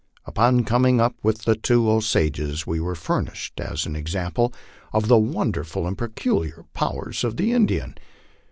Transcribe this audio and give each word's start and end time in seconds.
Upon 0.25 0.63
coming 0.63 0.99
up 0.99 1.13
with 1.21 1.43
the 1.43 1.53
two 1.55 1.87
Osages 1.87 2.65
we 2.65 2.79
were 2.79 2.95
furnished 2.95 3.59
an 3.59 3.95
example 3.95 4.51
of 4.91 5.07
the 5.07 5.19
wonderful 5.19 5.85
and 5.85 5.95
peculiar 5.95 6.65
powers 6.73 7.23
of 7.23 7.37
the 7.37 7.51
Indian. 7.53 7.93